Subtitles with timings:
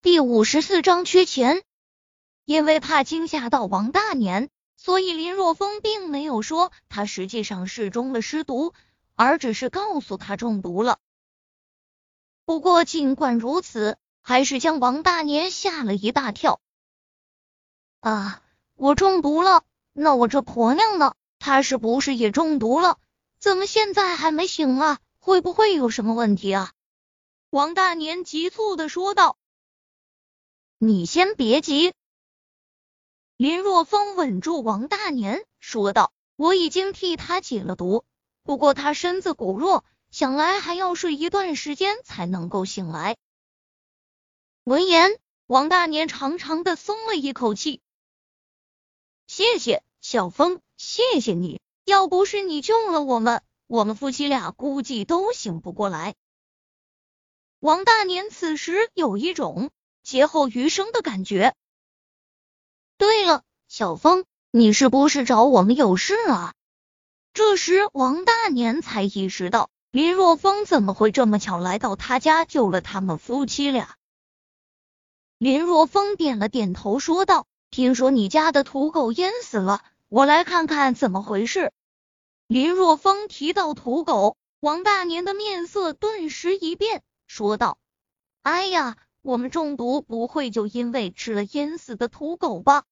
[0.00, 1.64] 第五十四章缺钱。
[2.44, 8.74] 因为怕惊吓到王大年，所以林若风并没有说他实际上是中了尸毒，
[9.16, 11.00] 而只是告诉他中毒了。
[12.44, 16.60] 不过尽管如此，还是将王大年吓了一大跳。
[17.98, 18.40] 啊，
[18.76, 19.64] 我中毒了？
[19.92, 21.16] 那我这婆娘呢？
[21.40, 22.98] 她是不是也中毒了？
[23.40, 25.00] 怎么现在还没醒啊？
[25.18, 26.70] 会不会有什么问题啊？
[27.50, 29.37] 王大年急促的说道。
[30.80, 31.92] 你先别急，
[33.36, 38.04] 林若风稳住王大年，说道：“我已经替他解了毒，
[38.44, 43.16] 不过他身子骨弱，想来还要睡一段时间才能够醒来。”
[44.62, 47.80] 闻言，王大年长长的松了一口气
[49.26, 56.14] ：“谢谢小风，谢谢你，要不是你救了我们，我们夫妻俩估计都醒不过来。”
[57.58, 59.72] 王大年此时有一种。
[60.08, 61.54] 劫后余生的感觉。
[62.96, 66.54] 对了，小峰，你是不是找我们有事啊？
[67.34, 73.96] 这时，王大年才意识到林若风怎么会这么巧来到他家救了他们夫妻俩。
[75.36, 81.70] 林若风点了点头，说道：“听说你家的土狗淹死了，我来看看怎么回事。”
[82.48, 87.76] 林若风提到土狗，王大年的面色顿时一变，说道
[88.40, 92.84] ：“哎呀！”我们中毒不会就因为吃了淹死的土狗吧？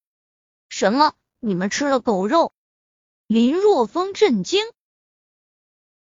[0.69, 1.15] 什么？
[1.39, 2.53] 你们吃了狗肉？
[3.27, 4.65] 林若风震惊。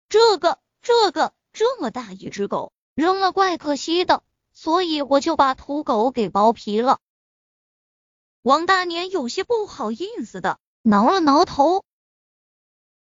[0.08, 6.98] 这个，这个，这么大一只狗，扔了怪可惜的，所以我就把土狗给剥皮了。
[8.42, 11.84] 王大年有些不好意思的挠了挠头。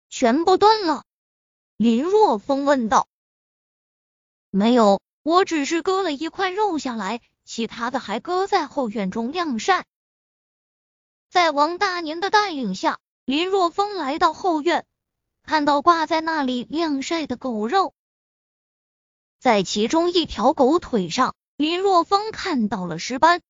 [0.08, 1.04] 全部炖了？
[1.76, 3.08] 林若风问道。
[4.50, 5.00] 没有。
[5.24, 9.86] 我只是割了一块肉下来，其他的还搁在后院中晾晒。
[11.30, 14.84] 在王大年的带领下，林若风来到后院，
[15.42, 17.94] 看到挂在那里晾晒的狗肉，
[19.40, 23.40] 在其中一条狗腿上，林若风看到了尸斑。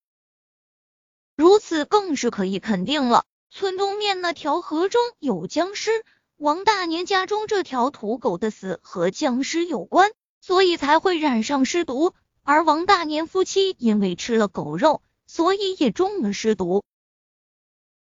[1.35, 6.05] 如此更是可以肯定了，村东面那条河中有僵尸，
[6.37, 10.13] 王大年家中这条土狗的死和僵尸有关。
[10.45, 12.13] 所以才会染上尸毒，
[12.43, 16.83] 而王大年夫妻因为吃了狗肉，所以也中了尸毒。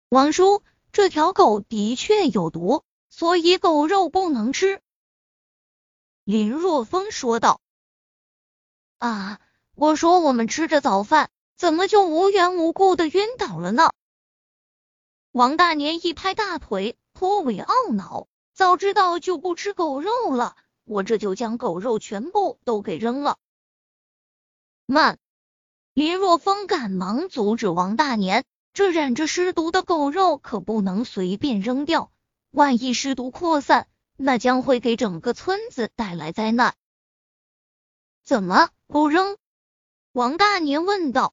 [0.09, 4.81] 王叔，这条狗的确有毒，所以狗肉不能吃。
[6.23, 7.61] 林若风说道。
[8.99, 9.41] 啊，
[9.75, 13.91] 我说我们吃着早饭，怎么就无缘无故的晕倒了呢？
[15.33, 20.55] 王大年一拍大腿，颇为懊恼，早知道就不吃狗肉了。
[20.91, 23.39] 我这就将狗肉全部都给扔了。
[24.87, 25.21] 慢！
[25.95, 32.11] 林若风赶忙阻止王大年，这染着尸毒的狗肉可不能随便扔掉，
[32.51, 33.87] 万一尸毒扩散，
[34.17, 36.75] 那将会给整个村子带来灾难。
[38.25, 39.37] 怎么不扔？
[40.11, 41.33] 王大年问道。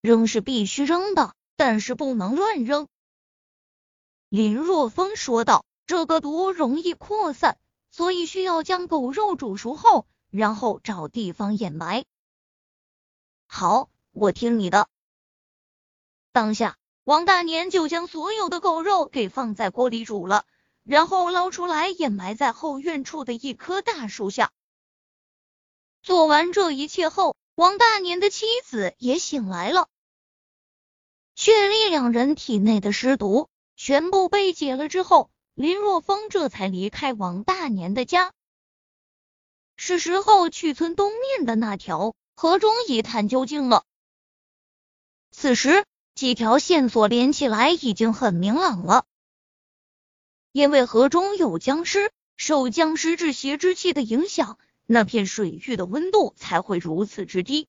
[0.00, 2.88] 扔是必须扔的，但是不能乱扔。
[4.30, 7.58] 林若风说道：“这个毒容易扩散。”
[7.96, 12.04] 所以需要将狗肉煮熟后，然后找地方掩埋。
[13.46, 14.86] 好，我听你的。
[16.30, 20.44] 当下，王大年就将所有的狗肉给放在锅里煮了，
[20.84, 24.52] 然后捞出来掩埋在后院处的一棵大树下。
[26.02, 29.88] 做完这一切后，王大年的妻子也醒来了。
[31.34, 35.30] 血力两人体内的尸毒全部被解了之后。
[35.56, 38.34] 林若风这才离开王大年的家，
[39.78, 43.86] 是时候去村东面的那条河中一探究竟了。
[45.30, 49.06] 此时几条线索连起来已经很明朗了，
[50.52, 57.66] 因为河中有僵尸，受僵尸制邪之气的影响，那片水域的温度才会如此之低。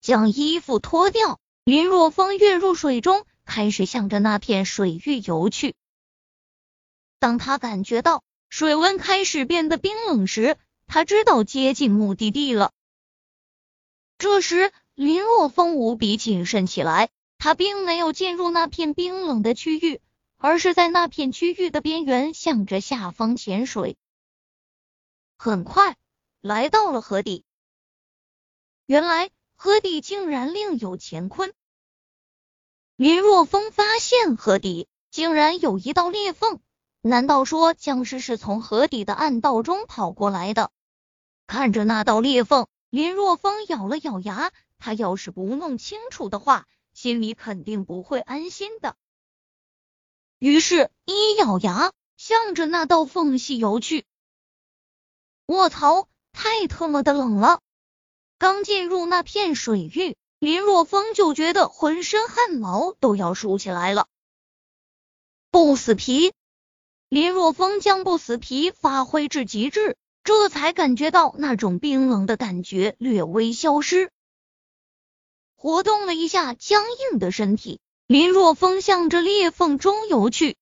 [0.00, 5.74] 将衣服脱掉，林若风跃入水中，开始向着那片水域游去。
[7.18, 12.72] 当他感觉到水温开始变得冰冷时，他知道接近目的地了。
[14.18, 20.00] 这时，林若风无比谨慎起来，他并没有进入那片冰冷的区域，
[20.36, 23.96] 而是在那片区域的边缘向着下方潜水。
[25.36, 25.96] 很快，
[26.40, 27.44] 来到了河底。
[28.86, 31.52] 原来，河底竟然另有乾坤。
[32.96, 36.60] 林若风发现河底竟然有一道裂缝。
[37.08, 40.72] 难道说僵尸是从河底的暗道中跑过来的？
[41.46, 48.96] 看着那道裂缝，林若风咬了咬牙，他要是不弄清楚的话，心里肯定不会安心的。
[50.40, 54.04] 于是，一咬牙，向着那道缝隙游去。
[55.46, 57.60] 卧槽，太特么的冷了！
[58.36, 64.08] 刚进入那片水域，林若风就觉得浑身汗毛都要竖起来了。
[65.52, 66.34] 不死皮，
[67.16, 69.96] 林若风将不死皮发挥至极致。
[70.22, 74.10] 这才感觉到那种冰冷的感觉略微消失，
[75.54, 80.58] 活动了一下僵硬的身体，林若风向着裂缝中游去。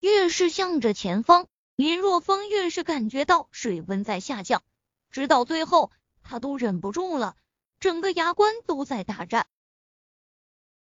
[0.00, 4.62] 越是向着前方，林若风越是感觉到水温在下降，
[5.10, 5.90] 直到最后，
[6.22, 7.36] 他都忍不住了，
[7.80, 9.46] 整个牙关都在打颤。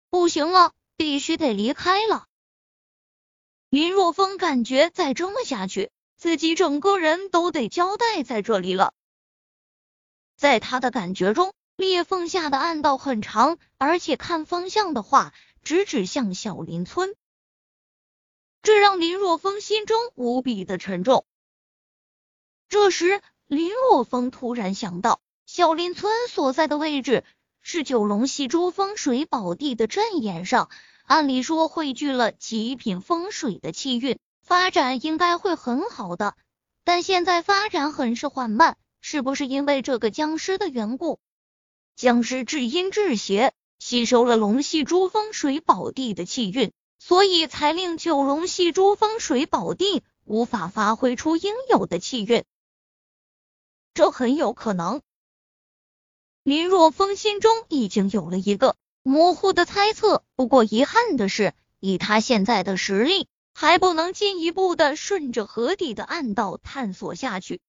[0.08, 2.28] 不行了，必须得离开了。
[3.72, 5.90] 林若风感觉再这么下去。
[6.18, 8.92] 自己整个人都得交代在这里了。
[10.36, 15.32] 在他的感觉中，裂缝下的暗道很长，而且看方向的话，
[15.62, 17.14] 直指向小林村。
[18.62, 21.24] 这让林若风心中无比的沉重。
[22.68, 27.24] 这时，林若风突然想到，小林村所在的位置
[27.62, 30.68] 是九龙戏珠风水宝地的阵眼上，
[31.04, 34.18] 按理说汇聚了极品风水的气运。
[34.42, 36.34] 发展应该会很好的，
[36.82, 41.20] 但现在发展很是缓慢，是不是因为这个僵尸的缘故？
[41.94, 52.44] 僵尸至阴至邪，吸收了龙系珠风水宝地的气运，所以才令九龙系珠风水宝地无法发挥出应有的气运。
[53.94, 55.02] 这很有可能。
[56.42, 63.28] 林若风心中已经有了一个模糊的猜测，不过遗憾的是，以他现在的实力。
[63.54, 67.60] 还不能进一步的顺着河底的暗道探索下去。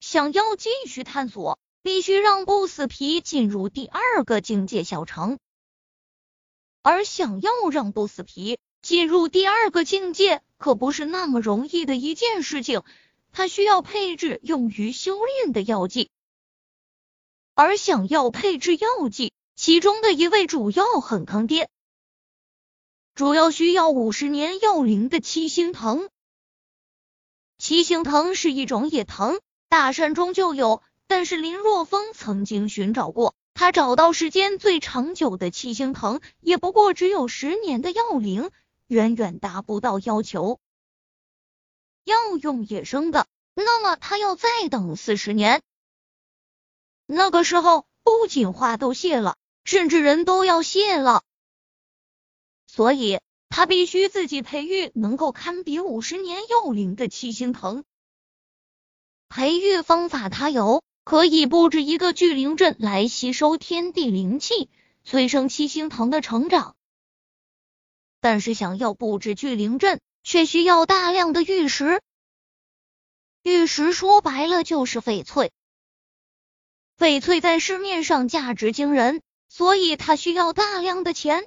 [0.00, 5.38] 想要继续探索，必须让不死皮进入第二个境界小城。
[6.82, 12.82] 而想要让不死皮进入第二个境界，可不是那么容易的一件事情。
[13.32, 16.10] 他需要配置用于修炼的药剂，
[17.54, 21.68] 而想要配置药剂，其中的一味主要很坑爹。
[23.14, 26.08] 主要需要五十年药龄的七星藤。
[27.58, 38.50] 七星藤是一种野藤，大山中就有，但是林若风曾经寻找过，他找到时间最长久的七星藤，也不过只有十年的药龄，
[38.86, 40.58] 远远达不到要求。
[42.04, 45.60] 要用野生的，那么他要再等四十年。
[47.04, 51.22] 那个时候，不仅花都谢了，甚至人都要谢了。
[52.66, 57.84] 所以，他必须自己培育能够堪比五十年幼龄的七星藤。
[59.28, 64.70] 培育方法他有，可以布置一个聚灵阵来吸收天地灵气，
[65.04, 66.76] 催生七星藤的成长。
[68.20, 72.02] 但是，想要布置聚灵阵，却需要大量的玉石。
[73.42, 75.52] 玉石说白了就是翡翠，
[76.98, 81.46] 翡翠在市面上价值惊人，所以他需要大量的钱。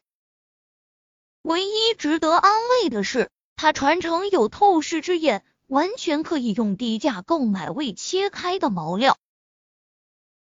[1.42, 9.18] 唯一值得安慰的是，他传承有透视之眼，完全可以用低价购买未切开的毛料。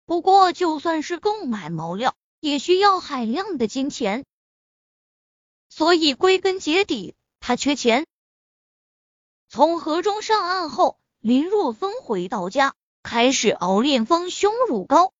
[0.05, 4.25] 不过，就算是购买毛料，也需要海量的金钱。
[5.69, 8.05] 所以，归根结底，他缺钱。
[9.47, 15.13] 从河中上岸后，林若风回到家，开始熬炼丰胸乳膏。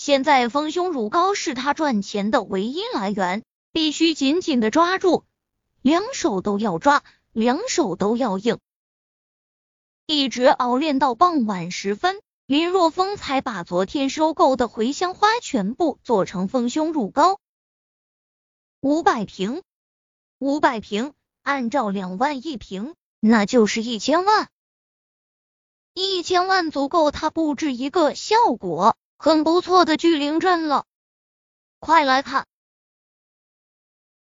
[0.00, 3.42] 现在，丰胸乳膏是他赚钱的唯一来源。
[3.72, 5.24] 必须紧紧的抓住，
[5.82, 7.02] 两手都要抓，
[7.32, 8.60] 两手都要硬，
[10.06, 17.40] 一直熬炼到傍晚时分，林若风才把昨天收购的茴香花全部做成丰胸乳膏。
[18.80, 19.62] 五百瓶，
[20.38, 21.12] 五百瓶，
[21.42, 24.48] 按照两万一瓶，那就是一千万，
[25.92, 30.84] 一千万足够他布置一个效果很不错的聚灵阵了。
[31.80, 32.46] 快来看！